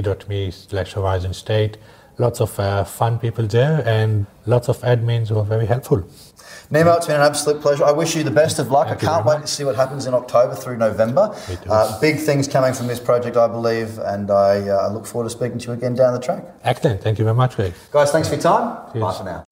t.me 0.00 0.50
slash 0.50 0.92
horizon 0.94 1.34
state. 1.34 1.76
Lots 2.18 2.40
of 2.40 2.58
uh, 2.58 2.84
fun 2.84 3.18
people 3.18 3.46
there 3.46 3.82
and 3.86 4.26
lots 4.46 4.68
of 4.68 4.78
admins 4.80 5.28
who 5.28 5.38
are 5.38 5.44
very 5.44 5.66
helpful. 5.66 6.04
Nimo, 6.70 6.96
it's 6.96 7.06
been 7.06 7.16
an 7.16 7.22
absolute 7.22 7.60
pleasure. 7.60 7.84
I 7.84 7.92
wish 7.92 8.16
you 8.16 8.22
the 8.22 8.30
best 8.30 8.58
of 8.58 8.70
luck. 8.70 8.88
Thank 8.88 9.04
I 9.04 9.06
can't 9.06 9.26
wait 9.26 9.40
to 9.42 9.46
see 9.46 9.64
what 9.64 9.76
happens 9.76 10.06
in 10.06 10.14
October 10.14 10.54
through 10.54 10.78
November. 10.78 11.34
Uh, 11.68 12.00
big 12.00 12.18
things 12.18 12.48
coming 12.48 12.72
from 12.72 12.86
this 12.86 13.00
project, 13.00 13.36
I 13.36 13.48
believe, 13.48 13.98
and 13.98 14.30
I 14.30 14.68
uh, 14.68 14.88
look 14.88 15.04
forward 15.04 15.28
to 15.28 15.36
speaking 15.36 15.58
to 15.58 15.66
you 15.68 15.72
again 15.72 15.94
down 15.94 16.14
the 16.14 16.20
track. 16.20 16.44
Excellent. 16.64 17.02
Thank 17.02 17.18
you 17.18 17.24
very 17.24 17.36
much, 17.36 17.56
Greg. 17.56 17.74
Guys, 17.90 18.10
thanks 18.10 18.28
for 18.28 18.34
your 18.34 18.42
time. 18.42 18.98
Bye 18.98 19.12
for 19.12 19.24
now. 19.24 19.51